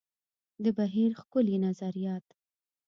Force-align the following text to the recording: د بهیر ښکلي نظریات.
د 0.63 0.65
بهیر 0.77 1.11
ښکلي 1.19 1.57
نظریات. 1.65 2.25